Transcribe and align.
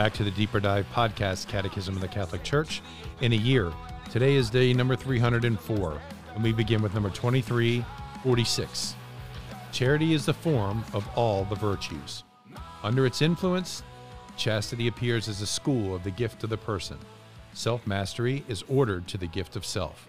back 0.00 0.14
to 0.14 0.24
the 0.24 0.30
Deeper 0.30 0.60
Dive 0.60 0.86
podcast, 0.94 1.46
Catechism 1.46 1.94
of 1.94 2.00
the 2.00 2.08
Catholic 2.08 2.42
Church, 2.42 2.80
in 3.20 3.34
a 3.34 3.36
year. 3.36 3.70
Today 4.10 4.34
is 4.34 4.48
day 4.48 4.72
number 4.72 4.96
304, 4.96 6.00
and 6.34 6.42
we 6.42 6.54
begin 6.54 6.80
with 6.80 6.94
number 6.94 7.10
2346. 7.10 8.94
Charity 9.72 10.14
is 10.14 10.24
the 10.24 10.32
form 10.32 10.82
of 10.94 11.06
all 11.16 11.44
the 11.44 11.54
virtues. 11.54 12.24
Under 12.82 13.04
its 13.04 13.20
influence, 13.20 13.82
chastity 14.38 14.88
appears 14.88 15.28
as 15.28 15.42
a 15.42 15.46
school 15.46 15.94
of 15.94 16.02
the 16.02 16.10
gift 16.10 16.42
of 16.44 16.48
the 16.48 16.56
person. 16.56 16.96
Self 17.52 17.86
mastery 17.86 18.42
is 18.48 18.64
ordered 18.70 19.06
to 19.08 19.18
the 19.18 19.26
gift 19.26 19.54
of 19.54 19.66
self. 19.66 20.08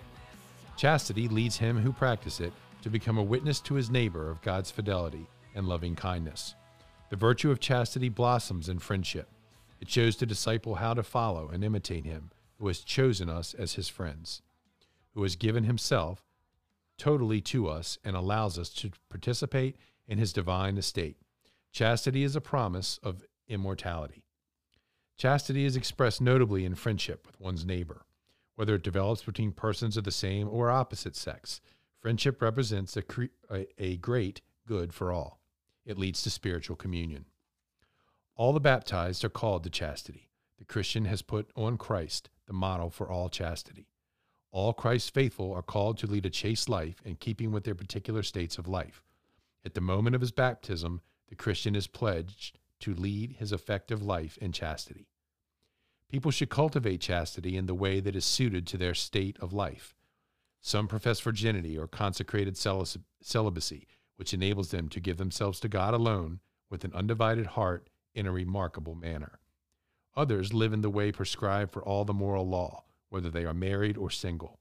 Chastity 0.78 1.28
leads 1.28 1.58
him 1.58 1.78
who 1.78 1.92
practices 1.92 2.48
it 2.48 2.54
to 2.82 2.90
become 2.90 3.18
a 3.18 3.24
witness 3.24 3.60
to 3.60 3.74
his 3.74 3.90
neighbor 3.90 4.30
of 4.30 4.42
God's 4.42 4.72
fidelity 4.72 5.28
and 5.54 5.68
loving 5.68 5.98
kindness. 5.98 6.56
The 7.10 7.18
virtue 7.18 7.52
of 7.52 7.60
chastity 7.60 8.08
blossoms 8.08 8.70
in 8.70 8.80
friendship. 8.80 9.28
It 9.82 9.90
shows 9.90 10.16
the 10.16 10.28
disciple 10.28 10.76
how 10.76 10.94
to 10.94 11.04
follow 11.04 11.50
and 11.50 11.64
imitate 11.64 12.06
him 12.06 12.30
who 12.60 12.68
has 12.68 12.82
chosen 12.82 13.30
us 13.30 13.56
as 13.56 13.74
his 13.74 13.90
friends, 13.90 14.44
who 15.16 15.24
has 15.24 15.36
given 15.36 15.64
himself 15.64 16.24
totally 17.00 17.42
to 17.42 17.68
us 17.68 17.98
and 18.04 18.16
allows 18.16 18.60
us 18.60 18.70
to 18.70 18.92
participate 19.10 19.76
in 20.08 20.20
his 20.20 20.32
divine 20.32 20.78
estate. 20.78 21.18
Chastity 21.72 22.24
is 22.24 22.36
a 22.36 22.42
promise 22.42 23.00
of 23.02 23.24
immortality. 23.48 24.24
Chastity 25.18 25.66
is 25.66 25.76
expressed 25.76 26.22
notably 26.22 26.64
in 26.64 26.76
friendship 26.76 27.26
with 27.26 27.40
one's 27.40 27.66
neighbor. 27.66 28.06
Whether 28.56 28.76
it 28.76 28.84
develops 28.84 29.24
between 29.24 29.52
persons 29.52 29.98
of 29.98 30.04
the 30.04 30.12
same 30.12 30.48
or 30.48 30.70
opposite 30.70 31.16
sex, 31.16 31.60
friendship 32.00 32.40
represents 32.40 32.96
a, 32.96 33.02
cre- 33.02 33.26
a, 33.50 33.66
a 33.80 33.98
great 33.98 34.42
good 34.68 34.94
for 34.94 35.12
all. 35.12 35.40
It 35.86 35.98
leads 35.98 36.22
to 36.24 36.30
spiritual 36.30 36.76
communion. 36.76 37.26
All 38.42 38.54
the 38.54 38.60
baptized 38.60 39.24
are 39.24 39.30
called 39.30 39.64
to 39.66 39.70
chastity. 39.70 40.28
The 40.58 40.66
Christian 40.66 41.06
has 41.06 41.22
put 41.22 41.52
on 41.56 41.78
Christ, 41.78 42.32
the 42.48 42.54
model 42.54 42.90
for 42.90 43.08
all 43.08 43.30
chastity. 43.30 43.88
All 44.52 44.74
Christ's 44.74 45.12
faithful 45.12 45.54
are 45.54 45.62
called 45.62 46.00
to 46.00 46.08
lead 46.08 46.26
a 46.26 46.32
chaste 46.32 46.68
life 46.68 47.04
in 47.06 47.18
keeping 47.18 47.52
with 47.52 47.66
their 47.66 47.76
particular 47.76 48.24
states 48.24 48.58
of 48.58 48.68
life. 48.68 49.04
At 49.64 49.76
the 49.76 49.80
moment 49.80 50.16
of 50.16 50.22
his 50.22 50.32
baptism, 50.32 51.02
the 51.28 51.36
Christian 51.36 51.76
is 51.76 51.86
pledged 51.86 52.58
to 52.80 52.96
lead 52.96 53.34
his 53.34 53.52
effective 53.52 54.02
life 54.02 54.40
in 54.40 54.52
chastity. 54.52 55.08
People 56.10 56.32
should 56.32 56.50
cultivate 56.50 57.02
chastity 57.02 57.56
in 57.56 57.68
the 57.68 57.76
way 57.76 58.00
that 58.00 58.16
is 58.16 58.26
suited 58.26 58.66
to 58.66 58.78
their 58.80 58.96
state 58.96 59.38
of 59.40 59.54
life. 59.54 59.94
Some 60.62 60.88
profess 60.88 61.20
virginity 61.20 61.78
or 61.78 61.86
consecrated 61.86 62.58
celibacy, 62.58 63.88
which 64.16 64.34
enables 64.34 64.72
them 64.72 64.90
to 64.90 65.00
give 65.00 65.18
themselves 65.18 65.60
to 65.60 65.70
God 65.70 65.94
alone 65.94 66.40
with 66.72 66.84
an 66.84 66.94
undivided 66.96 67.46
heart 67.46 67.91
in 68.14 68.28
a 68.28 68.32
remarkable 68.32 68.96
manner. 68.96 69.40
Others 70.16 70.54
live 70.54 70.74
in 70.74 70.82
the 70.82 70.90
way 70.90 71.12
prescribed 71.12 71.72
for 71.72 71.84
all 71.84 72.04
the 72.04 72.14
moral 72.14 72.48
law, 72.48 72.84
whether 73.10 73.30
they 73.30 73.46
are 73.46 73.54
married 73.54 73.98
or 73.98 74.10
single. 74.10 74.60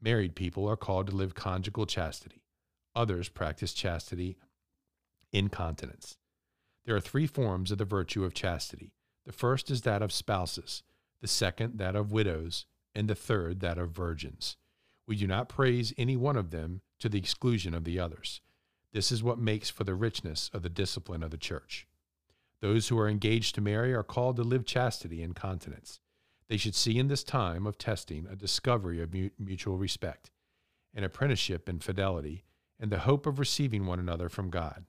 Married 0.00 0.34
people 0.34 0.68
are 0.68 0.76
called 0.76 1.06
to 1.08 1.14
live 1.14 1.34
conjugal 1.34 1.86
chastity. 1.86 2.42
Others 2.94 3.28
practice 3.28 3.72
chastity 3.72 4.36
in 5.32 5.48
continence. 5.48 6.16
There 6.84 6.96
are 6.96 7.00
three 7.00 7.26
forms 7.26 7.70
of 7.70 7.78
the 7.78 7.84
virtue 7.84 8.24
of 8.24 8.34
chastity. 8.34 8.92
The 9.24 9.32
first 9.32 9.70
is 9.70 9.82
that 9.82 10.02
of 10.02 10.12
spouses, 10.12 10.82
the 11.20 11.28
second 11.28 11.78
that 11.78 11.94
of 11.94 12.10
widows, 12.10 12.66
and 12.94 13.08
the 13.08 13.14
third 13.14 13.60
that 13.60 13.78
of 13.78 13.90
virgins. 13.90 14.56
We 15.06 15.16
do 15.16 15.26
not 15.26 15.48
praise 15.48 15.94
any 15.96 16.16
one 16.16 16.36
of 16.36 16.50
them 16.50 16.80
to 17.00 17.08
the 17.08 17.18
exclusion 17.18 17.74
of 17.74 17.84
the 17.84 17.98
others. 17.98 18.40
This 18.92 19.10
is 19.10 19.22
what 19.22 19.38
makes 19.38 19.70
for 19.70 19.84
the 19.84 19.94
richness 19.94 20.50
of 20.52 20.62
the 20.62 20.68
discipline 20.68 21.22
of 21.22 21.30
the 21.30 21.38
church. 21.38 21.86
Those 22.62 22.88
who 22.88 22.98
are 22.98 23.08
engaged 23.08 23.56
to 23.56 23.60
marry 23.60 23.92
are 23.92 24.04
called 24.04 24.36
to 24.36 24.44
live 24.44 24.64
chastity 24.64 25.20
and 25.20 25.34
continence. 25.34 25.98
They 26.48 26.56
should 26.56 26.76
see 26.76 26.96
in 26.96 27.08
this 27.08 27.24
time 27.24 27.66
of 27.66 27.76
testing 27.76 28.26
a 28.30 28.36
discovery 28.36 29.02
of 29.02 29.12
mutual 29.38 29.76
respect, 29.76 30.30
an 30.94 31.02
apprenticeship 31.02 31.68
in 31.68 31.80
fidelity, 31.80 32.44
and 32.78 32.90
the 32.90 33.00
hope 33.00 33.26
of 33.26 33.40
receiving 33.40 33.84
one 33.84 33.98
another 33.98 34.28
from 34.28 34.48
God. 34.48 34.84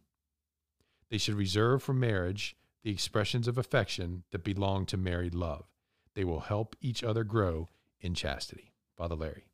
They 1.10 1.18
should 1.18 1.34
reserve 1.34 1.82
for 1.82 1.94
marriage 1.94 2.56
the 2.84 2.92
expressions 2.92 3.48
of 3.48 3.58
affection 3.58 4.24
that 4.32 4.44
belong 4.44 4.86
to 4.88 4.98
married 4.98 5.34
love. 5.34 5.66
They 6.14 6.24
will 6.24 6.42
help 6.42 6.76
each 6.80 7.04
other 7.04 7.24
grow 7.24 7.70
in 8.02 8.14
chastity. 8.14 8.72
Father 8.96 9.16
Larry. 9.16 9.46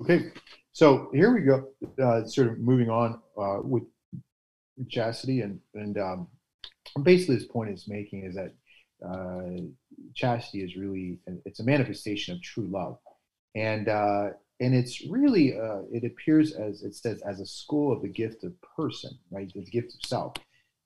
Okay, 0.00 0.30
so 0.72 1.10
here 1.12 1.34
we 1.34 1.40
go, 1.40 1.68
uh, 2.00 2.24
sort 2.24 2.48
of 2.48 2.58
moving 2.58 2.88
on 2.88 3.20
uh, 3.36 3.58
with 3.62 3.84
chastity 4.88 5.40
and 5.40 5.60
and 5.74 5.98
um, 5.98 6.28
basically 7.02 7.36
this 7.36 7.46
point 7.46 7.70
is 7.70 7.88
making 7.88 8.24
is 8.24 8.34
that 8.34 8.52
uh, 9.06 9.62
chastity 10.14 10.62
is 10.62 10.76
really 10.76 11.18
it's 11.44 11.60
a 11.60 11.64
manifestation 11.64 12.34
of 12.34 12.42
true 12.42 12.66
love. 12.66 12.98
And 13.54 13.88
uh, 13.88 14.30
and 14.60 14.74
it's 14.74 15.04
really 15.06 15.58
uh, 15.58 15.82
it 15.92 16.04
appears 16.04 16.52
as 16.52 16.82
it 16.82 16.94
says 16.94 17.22
as 17.22 17.40
a 17.40 17.46
school 17.46 17.92
of 17.92 18.02
the 18.02 18.08
gift 18.08 18.44
of 18.44 18.52
person 18.76 19.10
right? 19.30 19.50
The 19.52 19.64
gift 19.64 19.94
of 19.94 20.08
self. 20.08 20.34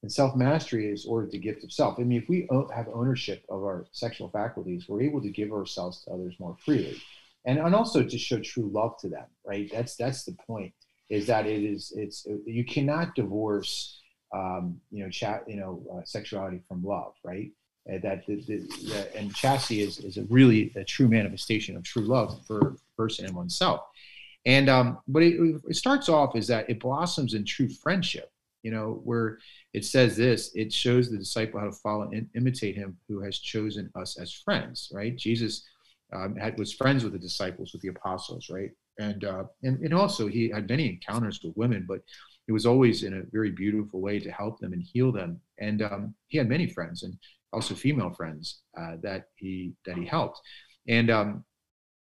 And 0.03 0.13
self 0.13 0.37
mastery 0.37 0.91
is 0.91 1.07
ordered 1.07 1.33
the 1.33 1.39
gift 1.39 1.65
of 1.65 1.73
self. 1.73 1.99
I 1.99 2.03
mean 2.03 2.23
if 2.23 2.29
we 2.29 2.49
have 2.75 2.89
ownership 2.93 3.45
of 3.49 3.63
our 3.63 3.87
sexual 3.93 4.29
faculties 4.31 4.87
we're 4.89 5.03
able 5.03 5.23
to 5.23 5.31
give 5.31 5.53
ourselves 5.53 6.05
to 6.05 6.13
others 6.13 6.35
more 6.39 6.57
freely. 6.65 7.01
And, 7.45 7.59
and 7.59 7.75
also 7.75 8.03
to 8.03 8.19
show 8.19 8.41
true 8.41 8.69
love 8.73 8.99
to 9.01 9.09
them 9.09 9.27
right? 9.45 9.71
That's 9.73 9.97
that's 9.97 10.25
the 10.25 10.37
point 10.47 10.73
is 11.11 11.27
that 11.27 11.47
it 11.47 11.63
is 11.63 11.93
it's 11.97 12.27
you 12.47 12.65
cannot 12.65 13.15
divorce 13.15 14.01
um, 14.35 14.81
you 14.91 15.03
know 15.03 15.11
chat 15.11 15.45
you 15.49 15.57
know 15.57 15.83
uh, 15.93 16.05
sexuality 16.05 16.61
from 16.69 16.83
love 16.83 17.15
right? 17.25 17.51
Uh, 17.91 17.99
that 18.03 18.27
the, 18.27 18.37
the, 18.43 18.59
the, 18.87 19.17
and 19.17 19.35
chastity 19.35 19.81
is, 19.81 19.99
is 20.01 20.19
a 20.19 20.25
really 20.25 20.71
a 20.77 20.85
true 20.85 21.09
manifestation 21.09 21.75
of 21.75 21.83
true 21.83 22.03
love 22.03 22.39
for 22.47 22.77
person 22.99 23.25
and 23.25 23.35
oneself. 23.35 23.81
And 24.45 24.69
um, 24.69 24.99
but 25.09 25.23
it, 25.23 25.61
it 25.69 25.77
starts 25.77 26.09
off 26.09 26.37
is 26.37 26.47
that 26.49 26.69
it 26.69 26.81
blossoms 26.81 27.35
in 27.35 27.45
true 27.45 27.69
friendship 27.69 28.31
you 28.63 28.71
know 28.71 29.01
where 29.05 29.39
it 29.73 29.85
says 29.85 30.17
this 30.17 30.51
it 30.55 30.73
shows 30.73 31.11
the 31.11 31.17
disciple 31.17 31.61
how 31.61 31.67
to 31.67 31.73
follow 31.73 32.03
and 32.11 32.29
imitate 32.35 32.75
him 32.75 32.97
who 33.09 33.21
has 33.21 33.39
chosen 33.39 33.91
us 33.95 34.19
as 34.19 34.33
friends 34.33 34.91
right? 34.93 35.17
Jesus 35.17 35.65
um, 36.13 36.37
had, 36.37 36.59
was 36.59 36.73
friends 36.73 37.05
with 37.05 37.13
the 37.13 37.19
disciples 37.19 37.73
with 37.73 37.83
the 37.83 37.89
apostles 37.89 38.51
right 38.51 38.71
and 38.99 39.25
uh, 39.25 39.45
and 39.63 39.79
and 39.81 39.95
also 39.95 40.27
he 40.27 40.49
had 40.49 40.69
many 40.69 40.89
encounters 40.89 41.41
with 41.43 41.57
women, 41.57 41.85
but 41.89 42.01
it 42.47 42.53
was 42.53 42.67
always 42.67 43.03
in 43.03 43.15
a 43.15 43.23
very 43.31 43.51
beautiful 43.51 44.01
way 44.01 44.19
to 44.19 44.31
help 44.31 44.59
them 44.59 44.73
and 44.73 44.83
heal 44.83 45.13
them. 45.13 45.41
And 45.59 45.83
um, 45.83 46.15
he 46.29 46.39
had 46.39 46.49
many 46.49 46.67
friends 46.67 47.03
and 47.03 47.15
also 47.53 47.75
female 47.75 48.11
friends 48.11 48.63
uh, 48.77 48.97
that 49.03 49.27
he 49.37 49.75
that 49.87 49.97
he 49.97 50.07
helped. 50.07 50.41
And 50.89 51.11
um, 51.11 51.45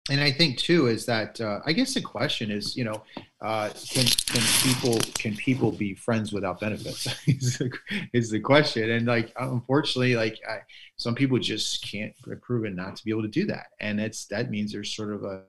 and 0.10 0.22
I 0.22 0.32
think 0.32 0.58
too 0.58 0.86
is 0.88 1.06
that 1.08 1.42
uh, 1.42 1.60
I 1.66 1.74
guess 1.74 1.96
the 1.96 2.02
question 2.02 2.52
is, 2.52 2.76
you 2.76 2.84
know, 2.84 3.04
uh, 3.42 3.70
can 3.90 4.06
can 4.06 4.44
people 4.62 5.00
can 5.16 5.36
people 5.36 5.72
be 5.72 5.96
friends 5.96 6.32
without 6.32 6.60
benefits? 6.60 7.08
is, 7.28 7.58
the, 7.58 7.72
is 8.14 8.30
the 8.30 8.40
question. 8.40 8.92
And 8.92 9.08
like 9.08 9.34
unfortunately, 9.38 10.16
like 10.16 10.40
I, 10.48 10.60
some 10.98 11.16
people 11.16 11.40
just 11.40 11.84
can't 11.90 12.14
prove 12.42 12.66
it 12.66 12.76
not 12.76 12.96
to 12.98 13.04
be 13.04 13.10
able 13.10 13.24
to 13.24 13.28
do 13.28 13.46
that, 13.48 13.68
and 13.80 14.00
it's 14.00 14.26
that 14.28 14.52
means 14.52 14.72
there's 14.72 14.96
sort 14.96 15.12
of 15.12 15.24
a 15.24 15.42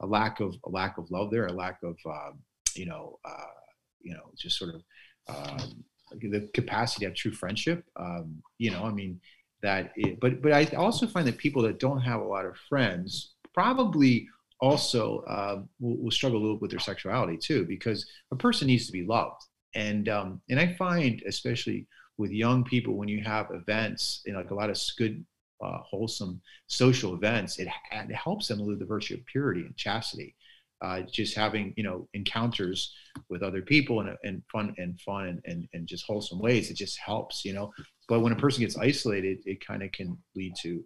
a 0.00 0.06
lack 0.06 0.40
of 0.40 0.54
a 0.64 0.70
lack 0.70 0.98
of 0.98 1.10
love 1.10 1.30
there, 1.30 1.46
a 1.46 1.52
lack 1.52 1.78
of 1.82 1.96
um, 2.06 2.38
you 2.74 2.86
know 2.86 3.18
uh, 3.24 3.54
you 4.00 4.14
know 4.14 4.30
just 4.36 4.58
sort 4.58 4.74
of 4.74 4.82
um, 5.28 5.84
the 6.20 6.48
capacity 6.54 7.04
to 7.04 7.10
have 7.10 7.16
true 7.16 7.32
friendship. 7.32 7.84
Um, 7.96 8.42
you 8.58 8.70
know, 8.70 8.84
I 8.84 8.92
mean 8.92 9.20
that. 9.62 9.92
It, 9.96 10.20
but 10.20 10.42
but 10.42 10.52
I 10.52 10.64
also 10.76 11.06
find 11.06 11.26
that 11.26 11.38
people 11.38 11.62
that 11.62 11.78
don't 11.78 12.00
have 12.00 12.20
a 12.20 12.24
lot 12.24 12.46
of 12.46 12.56
friends 12.68 13.34
probably 13.52 14.26
also 14.60 15.20
uh, 15.28 15.62
will, 15.80 15.96
will, 15.98 16.10
struggle 16.10 16.38
a 16.38 16.42
little 16.42 16.58
with 16.58 16.70
their 16.70 16.80
sexuality 16.80 17.36
too, 17.36 17.64
because 17.66 18.06
a 18.32 18.36
person 18.36 18.66
needs 18.66 18.86
to 18.86 18.92
be 18.92 19.04
loved. 19.04 19.42
And 19.74 20.08
um, 20.08 20.40
and 20.48 20.60
I 20.60 20.74
find 20.74 21.22
especially 21.26 21.86
with 22.16 22.30
young 22.30 22.64
people 22.64 22.94
when 22.94 23.08
you 23.08 23.22
have 23.24 23.48
events, 23.52 24.22
you 24.24 24.32
know, 24.32 24.38
like 24.38 24.50
a 24.50 24.54
lot 24.54 24.70
of 24.70 24.80
good 24.96 25.24
uh, 25.64 25.78
wholesome 25.82 26.40
social 26.66 27.14
events, 27.14 27.58
it, 27.58 27.68
it, 27.92 28.14
helps 28.14 28.48
them 28.48 28.60
live 28.60 28.78
the 28.78 28.84
virtue 28.84 29.14
of 29.14 29.24
purity 29.26 29.62
and 29.62 29.76
chastity. 29.76 30.34
Uh, 30.82 31.00
just 31.10 31.34
having 31.34 31.72
you 31.76 31.82
know 31.82 32.06
encounters 32.12 32.92
with 33.30 33.42
other 33.42 33.62
people 33.62 34.00
and, 34.00 34.16
and 34.24 34.42
fun 34.52 34.74
and 34.76 35.00
fun 35.00 35.26
and, 35.26 35.40
and, 35.46 35.68
and 35.72 35.86
just 35.86 36.04
wholesome 36.04 36.38
ways, 36.38 36.70
it 36.70 36.74
just 36.74 36.98
helps, 36.98 37.44
you 37.44 37.54
know. 37.54 37.72
But 38.08 38.20
when 38.20 38.32
a 38.32 38.36
person 38.36 38.60
gets 38.60 38.76
isolated, 38.76 39.38
it 39.46 39.64
kind 39.64 39.82
of 39.82 39.92
can 39.92 40.18
lead 40.34 40.54
to 40.62 40.84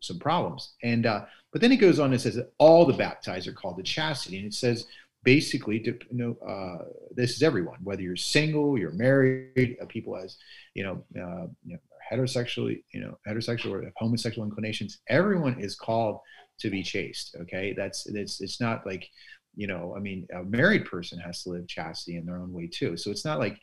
some 0.00 0.18
problems. 0.18 0.74
And 0.82 1.06
uh, 1.06 1.24
but 1.52 1.60
then 1.60 1.72
it 1.72 1.76
goes 1.76 1.98
on 1.98 2.12
and 2.12 2.20
says 2.20 2.34
that 2.34 2.52
all 2.58 2.84
the 2.84 2.92
baptized 2.92 3.48
are 3.48 3.52
called 3.52 3.78
to 3.78 3.82
chastity, 3.82 4.38
and 4.38 4.46
it 4.46 4.54
says 4.54 4.86
basically 5.24 5.80
to 5.80 5.98
you 6.10 6.18
know 6.18 6.36
uh, 6.46 6.84
this 7.12 7.34
is 7.34 7.42
everyone 7.42 7.78
whether 7.82 8.02
you're 8.02 8.14
single 8.14 8.78
you're 8.78 8.92
married 8.92 9.76
uh, 9.80 9.86
people 9.86 10.16
as 10.16 10.36
you 10.74 10.84
know, 10.84 11.02
uh, 11.16 11.46
you 11.64 11.72
know 11.72 11.78
heterosexually, 12.14 12.82
you 12.92 13.00
know, 13.00 13.18
heterosexual 13.26 13.72
or 13.72 13.92
homosexual 13.96 14.46
inclinations, 14.46 14.98
everyone 15.08 15.60
is 15.60 15.74
called 15.74 16.20
to 16.60 16.70
be 16.70 16.82
chaste. 16.82 17.36
Okay, 17.42 17.74
that's 17.76 18.06
it's 18.06 18.40
it's 18.40 18.60
not 18.60 18.86
like, 18.86 19.08
you 19.54 19.66
know, 19.66 19.94
I 19.96 20.00
mean, 20.00 20.26
a 20.34 20.42
married 20.42 20.84
person 20.86 21.18
has 21.18 21.42
to 21.42 21.50
live 21.50 21.66
chastity 21.68 22.16
in 22.16 22.26
their 22.26 22.38
own 22.38 22.52
way 22.52 22.68
too. 22.72 22.96
So 22.96 23.10
it's 23.10 23.24
not 23.24 23.38
like 23.38 23.58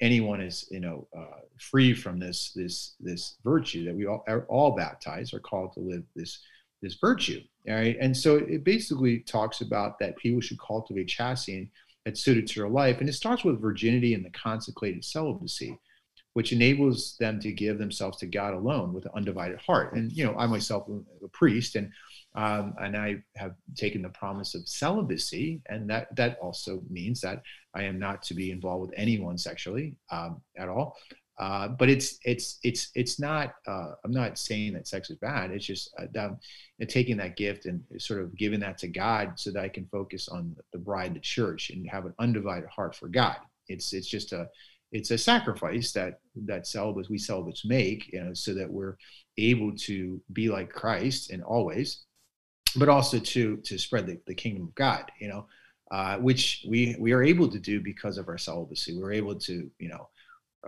anyone 0.00 0.40
is 0.40 0.66
you 0.70 0.80
know 0.80 1.06
uh, 1.16 1.40
free 1.58 1.94
from 1.94 2.18
this 2.18 2.52
this 2.54 2.94
this 3.00 3.36
virtue 3.44 3.84
that 3.84 3.94
we 3.94 4.06
all 4.06 4.24
are 4.28 4.44
all 4.48 4.72
baptized 4.72 5.34
are 5.34 5.40
called 5.40 5.72
to 5.72 5.80
live 5.80 6.02
this 6.16 6.40
this 6.82 6.96
virtue 7.00 7.40
all 7.68 7.74
right 7.74 7.96
and 8.00 8.16
so 8.16 8.36
it 8.36 8.64
basically 8.64 9.20
talks 9.20 9.60
about 9.60 9.98
that 9.98 10.16
people 10.16 10.40
should 10.40 10.58
cultivate 10.60 11.08
chastity 11.08 11.70
that's 12.04 12.22
suited 12.22 12.46
to 12.46 12.60
their 12.60 12.68
life 12.68 12.98
and 13.00 13.08
it 13.08 13.14
starts 13.14 13.44
with 13.44 13.60
virginity 13.60 14.14
and 14.14 14.24
the 14.24 14.30
consecrated 14.30 15.04
celibacy 15.04 15.78
which 16.34 16.52
enables 16.52 17.16
them 17.18 17.40
to 17.40 17.50
give 17.50 17.78
themselves 17.78 18.18
to 18.18 18.26
god 18.26 18.54
alone 18.54 18.92
with 18.92 19.06
an 19.06 19.12
undivided 19.16 19.58
heart 19.58 19.94
and 19.94 20.12
you 20.12 20.24
know 20.24 20.34
i 20.36 20.46
myself 20.46 20.84
am 20.88 21.04
a 21.24 21.28
priest 21.28 21.76
and 21.76 21.90
um, 22.36 22.74
and 22.80 22.96
I 22.96 23.22
have 23.36 23.54
taken 23.76 24.02
the 24.02 24.08
promise 24.08 24.54
of 24.54 24.68
celibacy, 24.68 25.60
and 25.68 25.88
that 25.88 26.14
that 26.16 26.38
also 26.40 26.82
means 26.90 27.20
that 27.20 27.42
I 27.74 27.84
am 27.84 27.98
not 27.98 28.22
to 28.24 28.34
be 28.34 28.50
involved 28.50 28.90
with 28.90 28.98
anyone 28.98 29.38
sexually 29.38 29.94
um, 30.10 30.42
at 30.56 30.68
all. 30.68 30.96
Uh, 31.38 31.68
but 31.68 31.88
it's 31.88 32.18
it's 32.24 32.58
it's 32.64 32.90
it's 32.94 33.20
not. 33.20 33.54
Uh, 33.66 33.92
I'm 34.04 34.10
not 34.10 34.38
saying 34.38 34.72
that 34.74 34.88
sex 34.88 35.10
is 35.10 35.16
bad. 35.18 35.52
It's 35.52 35.64
just 35.64 35.94
uh, 35.98 36.20
um, 36.20 36.38
taking 36.88 37.16
that 37.18 37.36
gift 37.36 37.66
and 37.66 37.82
sort 37.98 38.20
of 38.20 38.36
giving 38.36 38.60
that 38.60 38.78
to 38.78 38.88
God, 38.88 39.34
so 39.36 39.52
that 39.52 39.62
I 39.62 39.68
can 39.68 39.86
focus 39.86 40.28
on 40.28 40.56
the 40.72 40.78
bride, 40.78 41.14
the 41.14 41.20
church, 41.20 41.70
and 41.70 41.88
have 41.88 42.06
an 42.06 42.14
undivided 42.18 42.68
heart 42.68 42.96
for 42.96 43.08
God. 43.08 43.36
It's 43.68 43.92
it's 43.92 44.08
just 44.08 44.32
a 44.32 44.48
it's 44.94 45.10
a 45.10 45.18
sacrifice 45.18 45.92
that 45.92 46.20
that 46.46 46.66
celibates 46.66 47.10
we 47.10 47.18
celibates 47.18 47.66
make, 47.66 48.10
you 48.12 48.24
know, 48.24 48.32
so 48.32 48.54
that 48.54 48.70
we're 48.70 48.96
able 49.36 49.72
to 49.76 50.20
be 50.32 50.48
like 50.48 50.70
Christ 50.70 51.30
and 51.30 51.42
always 51.42 52.04
but 52.76 52.88
also 52.88 53.18
to 53.18 53.56
to 53.58 53.78
spread 53.78 54.06
the, 54.06 54.18
the 54.26 54.34
kingdom 54.34 54.64
of 54.64 54.74
God, 54.74 55.10
you 55.20 55.28
know, 55.28 55.46
uh, 55.90 56.16
which 56.18 56.64
we 56.68 56.96
we 56.98 57.12
are 57.12 57.22
able 57.22 57.48
to 57.48 57.58
do 57.58 57.80
because 57.80 58.18
of 58.18 58.28
our 58.28 58.38
celibacy. 58.38 58.96
We 58.96 59.02
are 59.02 59.12
able 59.12 59.36
to, 59.36 59.70
you 59.78 59.88
know, 59.88 60.08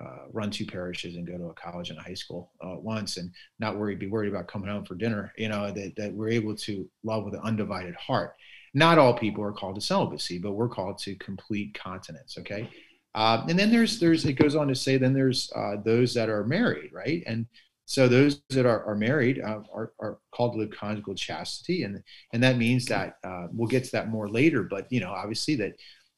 uh, 0.00 0.26
run 0.32 0.50
two 0.50 0.66
parishes 0.66 1.16
and 1.16 1.26
go 1.26 1.38
to 1.38 1.46
a 1.46 1.54
college 1.54 1.90
and 1.90 1.98
a 1.98 2.02
high 2.02 2.14
school 2.14 2.52
uh, 2.62 2.76
once 2.76 3.16
and 3.16 3.30
not 3.58 3.78
worry, 3.78 3.96
be 3.96 4.08
worried 4.08 4.28
about 4.28 4.48
coming 4.48 4.68
home 4.68 4.84
for 4.84 4.94
dinner. 4.94 5.32
You 5.36 5.48
know 5.48 5.70
that 5.70 5.96
that 5.96 6.12
we're 6.12 6.30
able 6.30 6.54
to 6.56 6.88
love 7.02 7.24
with 7.24 7.34
an 7.34 7.40
undivided 7.44 7.94
heart. 7.96 8.34
Not 8.74 8.98
all 8.98 9.14
people 9.14 9.42
are 9.42 9.52
called 9.52 9.76
to 9.76 9.80
celibacy, 9.80 10.38
but 10.38 10.52
we're 10.52 10.68
called 10.68 10.98
to 10.98 11.14
complete 11.16 11.74
continence. 11.74 12.36
Okay. 12.38 12.68
Uh, 13.16 13.42
and 13.48 13.58
then 13.58 13.70
there's 13.70 13.98
there's 13.98 14.26
it 14.26 14.34
goes 14.34 14.54
on 14.54 14.68
to 14.68 14.74
say 14.74 14.98
then 14.98 15.14
there's 15.14 15.50
uh, 15.56 15.76
those 15.84 16.12
that 16.14 16.28
are 16.28 16.44
married, 16.44 16.92
right? 16.92 17.22
And 17.26 17.46
so 17.86 18.08
those 18.08 18.42
that 18.50 18.66
are, 18.66 18.84
are 18.84 18.94
married 18.94 19.40
uh, 19.40 19.60
are, 19.72 19.92
are 20.00 20.18
called 20.34 20.52
to 20.52 20.58
live 20.58 20.70
conjugal 20.70 21.14
chastity, 21.14 21.84
and 21.84 22.02
and 22.34 22.42
that 22.42 22.58
means 22.58 22.84
that 22.86 23.14
uh, 23.24 23.46
we'll 23.52 23.68
get 23.68 23.84
to 23.84 23.92
that 23.92 24.10
more 24.10 24.28
later. 24.28 24.64
But 24.64 24.86
you 24.92 25.00
know, 25.00 25.10
obviously 25.10 25.56
that 25.56 25.72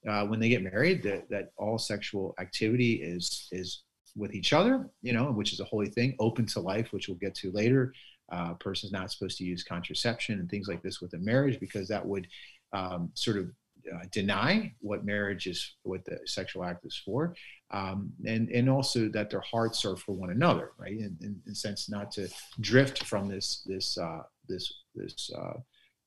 uh, 0.08 0.26
when 0.26 0.40
they 0.40 0.48
get 0.48 0.62
married, 0.62 1.04
that 1.04 1.30
that 1.30 1.50
all 1.56 1.78
sexual 1.78 2.34
activity 2.40 2.94
is 2.94 3.48
is 3.52 3.84
with 4.16 4.34
each 4.34 4.52
other, 4.52 4.90
you 5.00 5.12
know, 5.12 5.30
which 5.30 5.52
is 5.52 5.60
a 5.60 5.64
holy 5.64 5.88
thing, 5.88 6.16
open 6.18 6.46
to 6.46 6.58
life, 6.60 6.92
which 6.92 7.06
we'll 7.06 7.18
get 7.18 7.34
to 7.36 7.52
later. 7.52 7.92
Uh, 8.32 8.48
a 8.50 8.54
person's 8.56 8.92
not 8.92 9.10
supposed 9.12 9.38
to 9.38 9.44
use 9.44 9.62
contraception 9.62 10.40
and 10.40 10.50
things 10.50 10.66
like 10.66 10.82
this 10.82 11.00
within 11.00 11.24
marriage 11.24 11.60
because 11.60 11.86
that 11.88 12.04
would 12.04 12.26
um, 12.72 13.10
sort 13.14 13.38
of 13.38 13.50
uh, 13.94 14.04
deny 14.10 14.72
what 14.80 15.04
marriage 15.04 15.46
is, 15.46 15.74
what 15.82 16.04
the 16.04 16.18
sexual 16.24 16.64
act 16.64 16.84
is 16.84 17.00
for, 17.04 17.34
um, 17.70 18.12
and 18.26 18.48
and 18.50 18.68
also 18.68 19.08
that 19.08 19.30
their 19.30 19.40
hearts 19.40 19.84
are 19.84 19.96
for 19.96 20.12
one 20.12 20.30
another, 20.30 20.72
right? 20.78 20.92
In, 20.92 21.16
in, 21.20 21.40
in 21.46 21.54
sense, 21.54 21.88
not 21.88 22.10
to 22.12 22.28
drift 22.60 23.04
from 23.04 23.28
this 23.28 23.62
this 23.66 23.98
uh, 23.98 24.22
this 24.48 24.72
this 24.94 25.30
uh, 25.36 25.58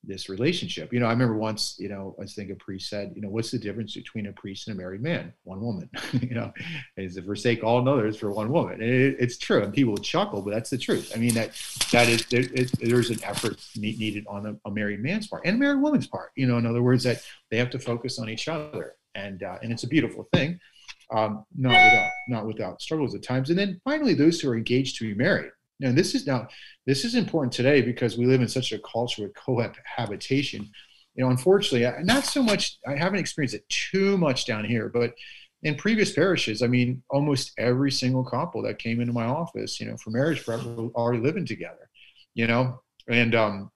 this 0.04 0.30
relationship. 0.30 0.92
You 0.92 1.00
know, 1.00 1.06
I 1.06 1.12
remember 1.12 1.36
once, 1.36 1.76
you 1.78 1.90
know, 1.90 2.16
I 2.20 2.26
think 2.26 2.50
a 2.50 2.56
priest 2.56 2.90
said, 2.90 3.14
you 3.16 3.22
know, 3.22 3.30
what's 3.30 3.52
the 3.52 3.60
difference 3.60 3.94
between 3.94 4.28
a 4.28 4.34
priest 4.34 4.68
and 4.68 4.76
a 4.76 4.80
married 4.80 5.02
man? 5.02 5.34
One 5.44 5.62
woman, 5.62 5.90
you 6.14 6.34
know, 6.34 6.52
is 6.98 7.16
to 7.16 7.22
forsake 7.22 7.64
all 7.64 7.88
others 7.88 8.18
for 8.18 8.32
one 8.32 8.52
woman. 8.52 8.82
And 8.82 8.84
it, 8.84 9.18
it's 9.20 9.38
true. 9.38 9.62
And 9.62 9.74
people 9.74 9.94
would 9.94 10.04
chuckle, 10.04 10.42
but 10.42 10.52
that's 10.52 10.70
the 10.70 10.78
truth. 10.78 11.12
I 11.16 11.20
mean, 11.20 11.34
that 11.36 11.52
that 11.92 12.10
is, 12.10 12.26
there, 12.26 12.42
it, 12.42 12.72
there's 12.80 13.12
an 13.12 13.24
effort 13.24 13.64
needed 13.76 14.26
on 14.28 14.46
a, 14.46 14.56
a, 14.66 14.72
married 14.72 15.02
man's 15.02 15.28
part 15.28 15.44
and 15.46 15.58
a 15.58 15.60
married 15.60 15.82
woman's 15.82 16.08
part, 16.08 16.32
you 16.36 16.48
know, 16.48 16.58
in 16.58 16.66
other 16.66 16.82
words, 16.82 17.04
that 17.04 17.22
they 17.50 17.58
have 17.58 17.70
to 17.72 17.80
focus 17.80 18.18
on 18.18 18.30
each 18.30 18.48
other. 18.48 18.96
And, 19.14 19.44
uh, 19.44 19.58
and 19.62 19.72
it's 19.72 19.84
a 19.84 19.88
beautiful 19.88 20.28
thing. 20.34 20.60
Um, 21.14 21.46
not 21.58 21.72
without, 21.72 22.10
not 22.30 22.48
without 22.48 22.82
struggles 22.82 23.14
at 23.14 23.22
times. 23.22 23.50
And 23.50 23.60
then 23.60 23.82
finally, 23.84 24.14
those 24.14 24.40
who 24.40 24.50
are 24.50 24.56
engaged 24.56 24.98
to 24.98 25.04
be 25.04 25.14
married, 25.14 25.52
and 25.82 25.98
this 25.98 26.16
is 26.16 26.28
now 26.28 26.48
this 26.86 27.06
is 27.06 27.16
important 27.16 27.54
today 27.54 27.82
because 27.82 28.18
we 28.18 28.26
live 28.26 28.42
in 28.42 28.48
such 28.48 28.72
a 28.72 28.80
culture 28.80 29.24
with 29.24 29.36
cohabitation. 29.36 30.70
You 31.16 31.26
know, 31.26 31.30
unfortunately, 31.30 32.04
not 32.04 32.26
so 32.26 32.42
much. 32.42 32.78
I 32.88 32.96
haven't 32.96 33.20
experienced 33.20 33.56
it 33.56 33.68
too 33.70 34.18
much 34.18 34.46
down 34.46 34.64
here, 34.64 34.90
but 34.90 35.14
in 35.64 35.76
previous 35.76 36.14
parishes, 36.14 36.62
I 36.62 36.68
mean, 36.68 37.04
almost 37.10 37.52
every 37.58 37.92
single 37.92 38.24
couple 38.24 38.64
that 38.64 38.80
came 38.80 39.00
into 39.00 39.14
my 39.14 39.26
office, 39.26 39.80
you 39.80 39.86
know, 39.88 39.98
for 39.98 40.10
marriage 40.10 40.44
prep, 40.44 40.64
were 40.64 40.90
already 40.96 41.22
living 41.22 41.46
together. 41.46 41.90
You 42.34 42.48
know, 42.48 42.82
and 43.10 43.36
um, 43.36 43.72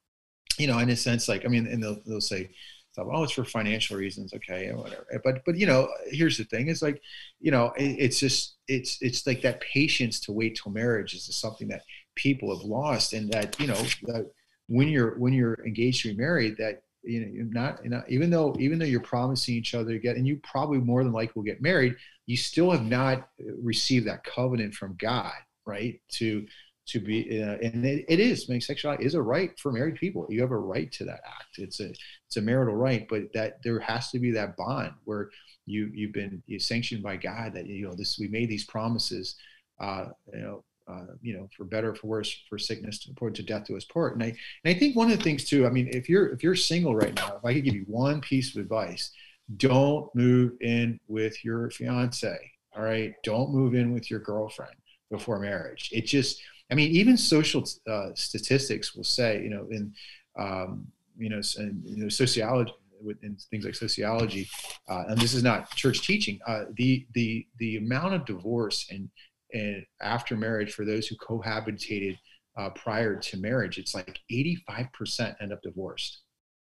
you 0.58 0.68
know, 0.68 0.80
in 0.80 0.90
a 0.90 0.96
sense, 0.96 1.28
like 1.28 1.46
I 1.46 1.50
mean, 1.50 1.68
and 1.68 1.84
they'll 1.84 2.02
they'll 2.06 2.22
say, 2.22 2.50
oh, 2.98 3.24
it's 3.24 3.34
for 3.34 3.44
financial 3.44 3.98
reasons, 3.98 4.34
okay, 4.34 4.72
whatever. 4.74 5.06
But 5.24 5.44
but 5.46 5.58
you 5.58 5.66
know, 5.66 5.88
here's 6.08 6.38
the 6.38 6.44
thing: 6.46 6.70
it's 6.70 6.82
like, 6.82 7.02
you 7.40 7.52
know, 7.52 7.72
it, 7.78 7.96
it's 8.00 8.20
just 8.20 8.56
it's 8.68 8.98
it's 9.02 9.26
like 9.28 9.42
that 9.42 9.62
patience 9.62 10.20
to 10.22 10.32
wait 10.32 10.60
till 10.62 10.72
marriage 10.72 11.14
is 11.14 11.34
something 11.36 11.68
that 11.70 11.84
people 12.16 12.56
have 12.56 12.66
lost, 12.66 13.14
and 13.14 13.32
that 13.32 13.60
you 13.60 13.68
know 13.68 13.82
that 14.04 14.30
when 14.68 14.88
you're 14.88 15.18
when 15.20 15.34
you're 15.34 15.60
engaged 15.66 16.02
to 16.04 16.10
be 16.10 16.18
married, 16.18 16.58
that 16.58 16.84
you 17.04 17.22
know 17.22 17.28
you're 17.32 17.46
not, 17.46 17.84
you 17.84 17.90
know, 17.90 18.04
even 18.08 18.30
though 18.30 18.56
even 18.60 18.80
though 18.80 18.86
you're 18.86 19.00
promising 19.00 19.56
each 19.56 19.76
other 19.76 19.92
to 19.92 20.00
get, 20.00 20.18
and 20.18 20.28
you 20.28 20.40
probably 20.44 20.80
more 20.80 21.04
than 21.04 21.14
likely 21.14 21.34
will 21.36 21.44
get 21.44 21.62
married, 21.62 21.96
you 22.26 22.38
still 22.38 22.72
have 22.72 22.86
not 22.86 23.30
received 23.62 24.08
that 24.08 24.24
covenant 24.24 24.74
from 24.74 24.96
God, 25.00 25.34
right? 25.66 26.00
To 26.14 26.46
to 26.88 27.00
be 27.00 27.42
uh, 27.42 27.58
and 27.62 27.86
it, 27.86 28.06
it 28.08 28.20
is 28.20 28.48
mean, 28.48 28.62
sexuality 28.62 29.06
is 29.06 29.16
a 29.16 29.22
right 29.22 29.58
for 29.60 29.72
married 29.72 29.96
people 29.96 30.26
you 30.30 30.42
have 30.42 30.52
a 30.52 30.58
right 30.58 30.92
to 30.92 31.04
that 31.04 31.22
act 31.26 31.58
it's 31.58 31.80
a 31.80 31.90
it's 32.28 32.38
a 32.38 32.42
marital 32.42 32.76
right 32.76 33.08
but 33.10 33.24
that 33.34 33.62
there 33.64 33.80
has 33.80 34.12
to 34.12 34.20
be 34.20 34.32
that 34.32 34.56
bond 34.56 34.92
where 35.06 35.30
you 35.66 35.90
you've 35.94 36.14
been 36.14 36.42
you 36.46 36.60
sanctioned 36.60 37.02
by 37.02 37.16
god 37.16 37.54
that 37.54 37.66
you 37.66 37.88
know 37.88 37.94
this 37.94 38.18
we 38.20 38.28
made 38.28 38.50
these 38.50 38.66
promises 38.66 39.36
uh 39.80 40.06
you 40.34 40.42
know 40.42 40.64
uh, 40.88 41.06
you 41.22 41.36
know, 41.36 41.50
for 41.58 41.64
better, 41.64 41.96
for 41.96 42.08
worse, 42.08 42.44
for 42.48 42.60
sickness, 42.60 43.00
to 43.00 43.30
to 43.32 43.44
death 43.44 43.66
to 43.66 43.74
his 43.74 43.86
part. 43.86 44.14
And 44.14 44.24
I, 44.24 44.28
and 44.28 44.76
I 44.76 44.78
think 44.78 44.96
one 44.96 45.10
of 45.10 45.18
the 45.18 45.24
things 45.24 45.46
too. 45.46 45.66
I 45.66 45.70
mean, 45.70 45.90
if 45.92 46.08
you're 46.08 46.28
if 46.28 46.44
you're 46.44 46.56
single 46.56 46.96
right 46.96 47.16
now, 47.16 47.38
if 47.38 47.46
I 47.46 47.54
could 47.54 47.64
give 47.64 47.76
you 47.76 47.86
one 47.88 48.22
piece 48.22 48.56
of 48.56 48.62
advice, 48.62 49.12
don't 49.58 50.14
move 50.14 50.54
in 50.62 51.00
with 51.08 51.44
your 51.44 51.70
fiance. 51.72 52.38
All 52.76 52.84
right, 52.84 53.14
don't 53.24 53.52
move 53.52 53.74
in 53.74 53.94
with 53.94 54.12
your 54.12 54.20
girlfriend 54.20 54.76
before 55.10 55.40
marriage. 55.40 55.90
It 55.92 56.06
just 56.06 56.42
I 56.72 56.76
mean, 56.76 56.92
even 56.92 57.18
social 57.18 57.64
uh, 57.90 58.10
statistics 58.16 58.96
will 58.96 59.04
say, 59.04 59.42
you 59.44 59.50
know, 59.50 59.68
in 59.70 59.94
um, 60.38 60.88
you 61.18 61.30
know, 61.30 61.42
in, 61.58 61.82
you 61.86 62.04
know, 62.04 62.10
sociology, 62.10 62.74
in 63.22 63.38
things 63.52 63.66
like 63.66 63.76
sociology, 63.76 64.48
uh, 64.90 65.04
and 65.08 65.18
this 65.20 65.34
is 65.34 65.44
not 65.44 65.70
church 65.76 66.06
teaching. 66.06 66.40
Uh, 66.48 66.66
the 66.76 67.06
the 67.14 67.46
the 67.60 67.78
amount 67.78 68.14
of 68.14 68.26
divorce 68.26 68.88
and 68.90 69.10
and 69.54 69.86
after 70.02 70.36
marriage 70.36 70.74
for 70.74 70.86
those 70.86 71.08
who 71.08 71.16
cohabitated 71.16 72.18
uh, 72.58 72.70
prior 72.72 73.16
to 73.16 73.38
marriage, 73.38 73.78
it's 73.78 73.94
like 73.94 74.20
85% 74.32 75.36
end 75.42 75.54
up 75.54 75.62
divorced. 75.62 76.22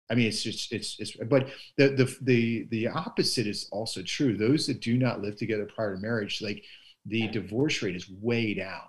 I 0.10 0.15
mean, 0.15 0.27
it's 0.27 0.43
just 0.43 0.74
it's 0.74 0.98
it's. 1.00 1.15
But 1.29 1.50
the 1.77 1.89
the 1.89 2.17
the 2.22 2.67
the 2.72 2.88
opposite 2.88 3.48
is 3.48 3.70
also 3.72 4.01
true. 4.01 4.36
Those 4.36 4.67
that 4.67 4.81
do 4.81 4.98
not 4.98 5.22
live 5.22 5.38
together 5.38 5.70
prior 5.74 5.96
to 5.96 6.01
marriage, 6.01 6.41
like 6.41 6.63
the 7.05 7.27
divorce 7.29 7.81
rate 7.81 7.96
is 7.96 8.10
way 8.10 8.53
down 8.53 8.81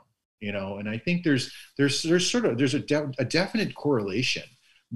you 0.42 0.52
know 0.52 0.78
and 0.78 0.88
i 0.88 0.98
think 0.98 1.22
there's 1.22 1.50
there's 1.78 2.02
there's 2.02 2.30
sort 2.30 2.44
of 2.44 2.58
there's 2.58 2.74
a, 2.74 2.80
de- 2.80 3.12
a 3.18 3.24
definite 3.24 3.74
correlation 3.74 4.42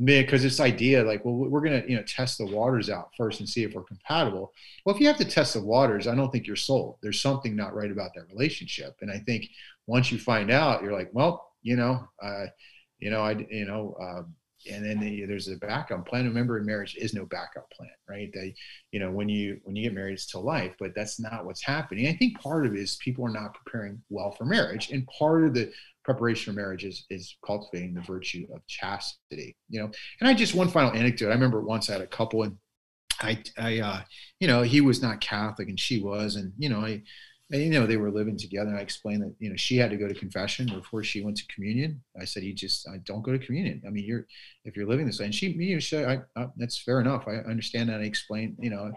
because 0.04 0.42
this 0.42 0.60
idea 0.60 1.02
like 1.02 1.24
well 1.24 1.34
we're 1.34 1.62
going 1.62 1.80
to 1.80 1.88
you 1.88 1.96
know 1.96 2.02
test 2.02 2.36
the 2.36 2.46
waters 2.46 2.90
out 2.90 3.08
first 3.16 3.40
and 3.40 3.48
see 3.48 3.62
if 3.62 3.72
we're 3.72 3.82
compatible. 3.82 4.52
Well 4.84 4.94
if 4.94 5.00
you 5.00 5.06
have 5.06 5.16
to 5.16 5.24
test 5.24 5.54
the 5.54 5.62
waters 5.62 6.06
i 6.06 6.14
don't 6.14 6.30
think 6.30 6.46
you're 6.46 6.56
sold. 6.56 6.98
There's 7.02 7.20
something 7.20 7.56
not 7.56 7.74
right 7.74 7.90
about 7.90 8.10
that 8.14 8.28
relationship. 8.28 8.96
And 9.00 9.10
i 9.10 9.18
think 9.18 9.48
once 9.86 10.12
you 10.12 10.18
find 10.18 10.50
out 10.50 10.82
you're 10.82 10.92
like 10.92 11.10
well 11.12 11.52
you 11.62 11.76
know 11.76 12.06
uh, 12.22 12.46
you 12.98 13.10
know 13.10 13.22
i 13.22 13.46
you 13.50 13.64
know 13.64 13.96
uh, 14.00 14.22
and 14.70 14.84
then 14.84 15.00
the, 15.00 15.24
there's 15.24 15.48
a 15.48 15.56
backup 15.56 16.06
plan. 16.06 16.26
Remember, 16.26 16.58
in 16.58 16.66
marriage 16.66 16.96
is 16.96 17.14
no 17.14 17.26
backup 17.26 17.70
plan, 17.70 17.90
right? 18.08 18.30
They, 18.32 18.54
you 18.92 19.00
know, 19.00 19.10
when 19.10 19.28
you 19.28 19.60
when 19.64 19.76
you 19.76 19.84
get 19.84 19.94
married, 19.94 20.14
it's 20.14 20.26
to 20.28 20.38
life, 20.38 20.74
but 20.78 20.94
that's 20.94 21.20
not 21.20 21.44
what's 21.44 21.62
happening. 21.62 22.06
I 22.08 22.14
think 22.14 22.40
part 22.40 22.66
of 22.66 22.74
it 22.74 22.80
is 22.80 22.96
people 22.96 23.24
are 23.26 23.32
not 23.32 23.54
preparing 23.54 24.02
well 24.08 24.32
for 24.32 24.44
marriage, 24.44 24.90
and 24.90 25.06
part 25.06 25.44
of 25.44 25.54
the 25.54 25.72
preparation 26.04 26.52
for 26.52 26.60
marriage 26.60 26.84
is 26.84 27.06
is 27.10 27.36
cultivating 27.44 27.94
the 27.94 28.00
virtue 28.02 28.46
of 28.54 28.66
chastity. 28.66 29.56
You 29.68 29.80
know, 29.80 29.90
and 30.20 30.28
I 30.28 30.34
just 30.34 30.54
one 30.54 30.68
final 30.68 30.92
anecdote. 30.92 31.28
I 31.28 31.34
remember 31.34 31.60
once 31.60 31.88
I 31.88 31.94
had 31.94 32.02
a 32.02 32.06
couple, 32.06 32.42
and 32.42 32.56
I, 33.20 33.42
I, 33.58 33.78
uh, 33.80 34.00
you 34.40 34.48
know, 34.48 34.62
he 34.62 34.80
was 34.80 35.02
not 35.02 35.20
Catholic 35.20 35.68
and 35.68 35.80
she 35.80 36.00
was, 36.00 36.36
and 36.36 36.52
you 36.58 36.68
know, 36.68 36.80
I 36.80 37.02
and, 37.52 37.62
you 37.62 37.70
know, 37.70 37.86
they 37.86 37.96
were 37.96 38.10
living 38.10 38.36
together. 38.36 38.70
And 38.70 38.78
I 38.78 38.82
explained 38.82 39.22
that, 39.22 39.34
you 39.38 39.50
know, 39.50 39.56
she 39.56 39.76
had 39.76 39.90
to 39.90 39.96
go 39.96 40.08
to 40.08 40.14
confession 40.14 40.66
before 40.66 41.04
she 41.04 41.22
went 41.22 41.36
to 41.36 41.46
communion. 41.54 42.02
I 42.20 42.24
said, 42.24 42.42
you 42.42 42.54
just 42.54 42.88
I 42.88 42.98
don't 43.04 43.22
go 43.22 43.32
to 43.32 43.38
communion. 43.38 43.82
I 43.86 43.90
mean, 43.90 44.04
you're, 44.04 44.26
if 44.64 44.76
you're 44.76 44.88
living 44.88 45.06
this 45.06 45.20
way 45.20 45.26
and 45.26 45.34
she, 45.34 45.48
you 45.48 45.78
know, 45.92 46.08
I, 46.08 46.40
I, 46.40 46.46
that's 46.56 46.78
fair 46.78 47.00
enough. 47.00 47.28
I 47.28 47.36
understand 47.36 47.88
that. 47.88 48.00
I 48.00 48.04
explained, 48.04 48.56
you 48.60 48.70
know, 48.70 48.92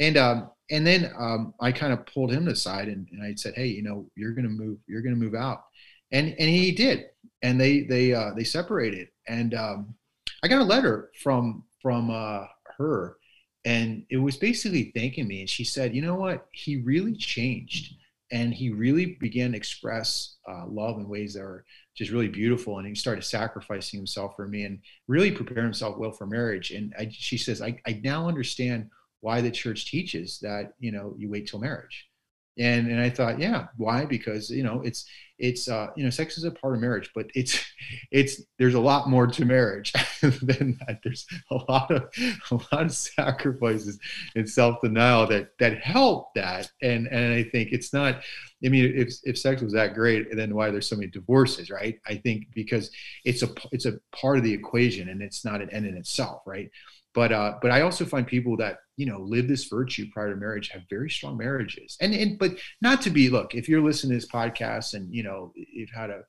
And 0.00 0.16
um, 0.16 0.50
and 0.70 0.86
then 0.86 1.12
um, 1.18 1.52
I 1.60 1.72
kind 1.72 1.92
of 1.92 2.06
pulled 2.06 2.32
him 2.32 2.48
aside 2.48 2.88
and, 2.88 3.06
and 3.12 3.22
I 3.22 3.34
said, 3.34 3.52
hey, 3.54 3.66
you 3.66 3.82
know, 3.82 4.08
you're 4.16 4.32
gonna 4.32 4.48
move, 4.48 4.78
you're 4.86 5.02
gonna 5.02 5.14
move 5.16 5.34
out, 5.34 5.64
and 6.10 6.34
and 6.38 6.48
he 6.48 6.72
did, 6.72 7.06
and 7.42 7.60
they 7.60 7.82
they 7.82 8.14
uh, 8.14 8.30
they 8.34 8.44
separated, 8.44 9.08
and 9.28 9.52
um, 9.52 9.94
I 10.42 10.48
got 10.48 10.62
a 10.62 10.64
letter 10.64 11.10
from 11.22 11.64
from 11.82 12.08
uh, 12.10 12.46
her, 12.78 13.18
and 13.64 14.04
it 14.10 14.16
was 14.16 14.36
basically 14.36 14.92
thanking 14.94 15.28
me, 15.28 15.40
and 15.40 15.50
she 15.50 15.64
said, 15.64 15.94
you 15.94 16.02
know 16.02 16.14
what, 16.14 16.46
he 16.52 16.82
really 16.82 17.14
changed, 17.14 17.94
and 18.32 18.54
he 18.54 18.70
really 18.70 19.18
began 19.20 19.52
to 19.52 19.56
express 19.56 20.36
uh, 20.48 20.66
love 20.66 20.98
in 20.98 21.08
ways 21.08 21.34
that 21.34 21.42
are 21.42 21.64
just 21.96 22.10
really 22.10 22.28
beautiful, 22.28 22.78
and 22.78 22.86
he 22.86 22.94
started 22.94 23.24
sacrificing 23.24 23.98
himself 23.98 24.34
for 24.36 24.48
me 24.48 24.64
and 24.64 24.78
really 25.08 25.30
prepare 25.30 25.62
himself 25.62 25.98
well 25.98 26.12
for 26.12 26.26
marriage. 26.26 26.70
And 26.70 26.94
I, 26.98 27.08
she 27.10 27.36
says, 27.36 27.60
I, 27.60 27.78
I 27.86 28.00
now 28.02 28.28
understand 28.28 28.88
why 29.20 29.40
the 29.40 29.50
church 29.50 29.90
teaches 29.90 30.38
that 30.40 30.72
you 30.78 30.92
know 30.92 31.14
you 31.18 31.28
wait 31.28 31.46
till 31.46 31.60
marriage 31.60 32.09
and 32.58 32.88
and 32.88 33.00
i 33.00 33.08
thought 33.08 33.38
yeah 33.38 33.66
why? 33.76 34.04
Because 34.04 34.50
you 34.50 34.62
know 34.62 34.82
it's 34.84 35.06
it's 35.38 35.68
uh 35.68 35.88
you 35.96 36.04
know 36.04 36.10
sex 36.10 36.36
is 36.36 36.44
a 36.44 36.50
part 36.50 36.74
of 36.74 36.80
marriage 36.80 37.10
but 37.14 37.30
it's 37.34 37.64
it's 38.10 38.42
there's 38.58 38.74
a 38.74 38.80
lot 38.80 39.08
more 39.08 39.26
to 39.26 39.44
marriage 39.44 39.92
than 40.20 40.78
that. 40.86 41.00
There's 41.02 41.26
a 41.50 41.56
lot 41.68 41.90
of 41.90 42.04
a 42.50 42.54
lot 42.72 42.84
of 42.84 42.92
sacrifices 42.92 43.98
and 44.36 44.48
self-denial 44.48 45.28
that 45.28 45.58
that 45.58 45.78
help 45.80 46.34
that. 46.34 46.70
And 46.82 47.06
and 47.06 47.32
i 47.32 47.42
think 47.42 47.72
it's 47.72 47.92
not 47.92 48.22
i 48.64 48.68
mean 48.68 48.92
if 48.94 49.14
if 49.24 49.38
sex 49.38 49.62
was 49.62 49.72
that 49.72 49.94
great 49.94 50.26
then 50.36 50.54
why 50.54 50.70
there's 50.70 50.88
so 50.88 50.96
many 50.96 51.08
divorces 51.08 51.70
right? 51.70 51.98
I 52.06 52.16
think 52.16 52.48
because 52.54 52.90
it's 53.24 53.42
a 53.42 53.48
it's 53.72 53.86
a 53.86 53.98
part 54.12 54.36
of 54.36 54.44
the 54.44 54.52
equation 54.52 55.08
and 55.08 55.22
it's 55.22 55.44
not 55.44 55.62
an 55.62 55.70
end 55.70 55.86
in 55.86 55.96
itself 55.96 56.42
right 56.46 56.70
but 57.14 57.32
uh, 57.32 57.54
but 57.60 57.70
I 57.70 57.82
also 57.82 58.04
find 58.04 58.26
people 58.26 58.56
that 58.58 58.78
you 58.96 59.06
know 59.06 59.20
live 59.20 59.48
this 59.48 59.64
virtue 59.64 60.06
prior 60.12 60.30
to 60.30 60.36
marriage 60.36 60.68
have 60.70 60.82
very 60.88 61.10
strong 61.10 61.36
marriages. 61.36 61.96
And 62.00 62.14
and 62.14 62.38
but 62.38 62.52
not 62.80 63.02
to 63.02 63.10
be 63.10 63.28
look 63.28 63.54
if 63.54 63.68
you're 63.68 63.82
listening 63.82 64.10
to 64.10 64.16
this 64.16 64.30
podcast 64.30 64.94
and 64.94 65.12
you 65.14 65.22
know 65.22 65.52
you've 65.54 65.90
had 65.90 66.10
a 66.10 66.22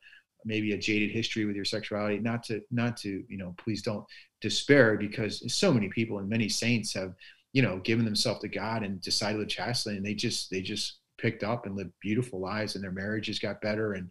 maybe 0.44 0.74
a 0.74 0.78
jaded 0.78 1.12
history 1.12 1.46
with 1.46 1.56
your 1.56 1.66
sexuality, 1.66 2.20
not 2.20 2.44
to 2.44 2.62
not 2.72 2.98
to 2.98 3.24
you 3.28 3.38
know 3.38 3.54
please 3.58 3.82
don't 3.82 4.06
despair 4.42 4.98
because 4.98 5.54
so 5.54 5.72
many 5.72 5.90
people 5.90 6.20
and 6.20 6.28
many 6.30 6.50
saints 6.50 6.94
have 6.94 7.14
you 7.54 7.62
know 7.62 7.78
given 7.80 8.06
themselves 8.06 8.42
to 8.42 8.48
God 8.48 8.84
and 8.84 9.02
decided 9.02 9.38
to 9.40 9.46
chastely 9.46 9.98
and 9.98 10.06
they 10.06 10.16
just 10.16 10.50
they 10.50 10.62
just 10.62 11.00
picked 11.22 11.44
up 11.44 11.66
and 11.66 11.75
lived 11.75 11.92
beautiful 12.01 12.40
lives 12.40 12.75
and 12.75 12.84
their 12.84 12.92
marriages 12.92 13.40
got 13.40 13.62
better 13.62 13.94
and 13.94 14.10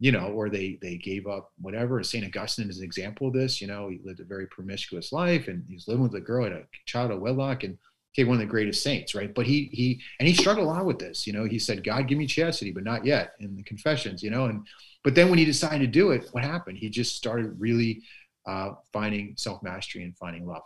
you 0.00 0.12
know, 0.12 0.28
or 0.28 0.48
they 0.48 0.78
they 0.80 0.96
gave 0.96 1.26
up 1.26 1.52
whatever. 1.60 2.02
St. 2.02 2.24
Augustine 2.24 2.70
is 2.70 2.78
an 2.78 2.84
example 2.84 3.28
of 3.28 3.34
this. 3.34 3.60
You 3.60 3.66
know, 3.66 3.88
he 3.88 3.98
lived 4.04 4.20
a 4.20 4.24
very 4.24 4.46
promiscuous 4.46 5.12
life, 5.12 5.48
and 5.48 5.64
he's 5.68 5.88
living 5.88 6.04
with 6.04 6.14
a 6.14 6.20
girl, 6.20 6.44
had 6.44 6.52
a 6.52 6.64
child 6.86 7.10
of 7.10 7.20
wedlock, 7.20 7.64
and 7.64 7.76
became 8.14 8.28
one 8.28 8.36
of 8.36 8.40
the 8.40 8.46
greatest 8.46 8.82
saints, 8.82 9.14
right? 9.14 9.34
But 9.34 9.46
he 9.46 9.70
he 9.72 10.00
and 10.20 10.28
he 10.28 10.34
struggled 10.34 10.66
a 10.66 10.70
lot 10.70 10.86
with 10.86 11.00
this. 11.00 11.26
You 11.26 11.32
know, 11.32 11.44
he 11.44 11.58
said, 11.58 11.82
"God, 11.82 12.06
give 12.06 12.18
me 12.18 12.26
chastity, 12.26 12.70
but 12.70 12.84
not 12.84 13.04
yet." 13.04 13.34
In 13.40 13.56
the 13.56 13.62
Confessions, 13.64 14.22
you 14.22 14.30
know, 14.30 14.44
and 14.46 14.64
but 15.02 15.16
then 15.16 15.30
when 15.30 15.38
he 15.38 15.44
decided 15.44 15.80
to 15.80 15.86
do 15.86 16.12
it, 16.12 16.28
what 16.30 16.44
happened? 16.44 16.78
He 16.78 16.90
just 16.90 17.16
started 17.16 17.58
really 17.58 18.02
uh, 18.46 18.74
finding 18.92 19.34
self 19.36 19.62
mastery 19.64 20.04
and 20.04 20.16
finding 20.16 20.46
love. 20.46 20.62